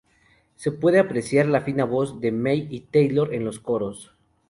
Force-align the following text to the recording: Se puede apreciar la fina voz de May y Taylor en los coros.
Se 0.55 0.71
puede 0.71 0.97
apreciar 0.97 1.45
la 1.45 1.61
fina 1.61 1.85
voz 1.85 2.19
de 2.21 2.31
May 2.31 2.65
y 2.71 2.79
Taylor 2.79 3.35
en 3.35 3.45
los 3.45 3.59
coros. 3.59 4.15